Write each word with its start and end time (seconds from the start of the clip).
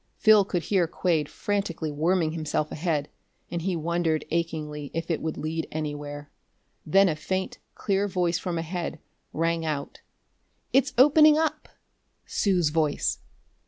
Phil 0.17 0.43
could 0.43 0.63
hear 0.63 0.87
Quade 0.87 1.29
frantically 1.29 1.91
worming 1.91 2.31
himself 2.31 2.71
ahead, 2.71 3.07
and 3.51 3.61
he 3.61 3.75
wondered 3.75 4.25
achingly 4.31 4.89
if 4.95 5.11
it 5.11 5.21
would 5.21 5.37
lead 5.37 5.67
anywhere. 5.71 6.31
Then 6.83 7.07
a 7.07 7.15
faint, 7.15 7.59
clear 7.75 8.07
voice 8.07 8.39
from 8.39 8.57
ahead 8.57 8.97
rang 9.31 9.63
out: 9.63 10.01
"It's 10.73 10.95
opening 10.97 11.37
up!" 11.37 11.69
Sue's 12.25 12.69
voice! 12.69 13.19